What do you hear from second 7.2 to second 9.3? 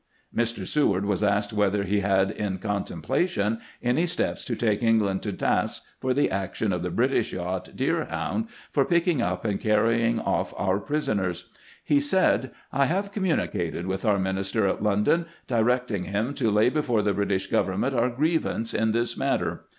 yacht Deerhound for picking